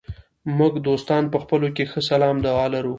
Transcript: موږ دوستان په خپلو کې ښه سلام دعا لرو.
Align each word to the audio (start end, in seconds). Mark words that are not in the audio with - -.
موږ 0.57 0.73
دوستان 0.87 1.23
په 1.33 1.37
خپلو 1.43 1.67
کې 1.75 1.83
ښه 1.91 2.01
سلام 2.09 2.35
دعا 2.45 2.65
لرو. 2.73 2.89